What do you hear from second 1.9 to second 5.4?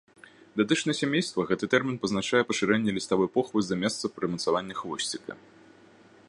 пазначае пашырэнне ліставой похвы за месца прымацавання хвосціка.